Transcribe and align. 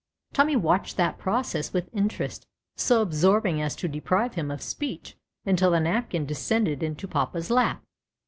Tommy 0.33 0.55
watched 0.55 0.97
that 0.97 1.19
process 1.19 1.73
with 1.73 1.87
interest 1.93 2.47
so 2.75 3.03
absorbing 3.03 3.61
as 3.61 3.75
to 3.75 3.87
deprive 3.87 4.33
him 4.33 4.49
of 4.49 4.59
speech 4.59 5.15
until 5.45 5.69
the 5.69 5.79
napkin 5.79 6.25
descended 6.25 6.81
into 6.81 7.07
papa's 7.07 7.51
lap. 7.51 7.83